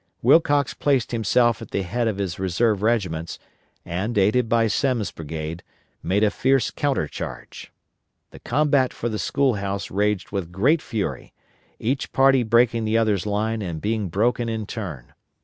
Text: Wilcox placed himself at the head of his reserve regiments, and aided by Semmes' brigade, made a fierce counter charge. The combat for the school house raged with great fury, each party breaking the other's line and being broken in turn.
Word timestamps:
Wilcox 0.23 0.73
placed 0.73 1.11
himself 1.11 1.61
at 1.61 1.69
the 1.69 1.83
head 1.83 2.07
of 2.07 2.17
his 2.17 2.39
reserve 2.39 2.81
regiments, 2.81 3.37
and 3.85 4.17
aided 4.17 4.49
by 4.49 4.65
Semmes' 4.65 5.11
brigade, 5.11 5.61
made 6.01 6.23
a 6.23 6.31
fierce 6.31 6.71
counter 6.71 7.07
charge. 7.07 7.71
The 8.31 8.39
combat 8.39 8.93
for 8.93 9.09
the 9.09 9.19
school 9.19 9.53
house 9.53 9.91
raged 9.91 10.31
with 10.31 10.51
great 10.51 10.81
fury, 10.81 11.35
each 11.77 12.11
party 12.13 12.41
breaking 12.41 12.83
the 12.85 12.97
other's 12.97 13.27
line 13.27 13.61
and 13.61 13.79
being 13.79 14.09
broken 14.09 14.49
in 14.49 14.65
turn. 14.65 15.13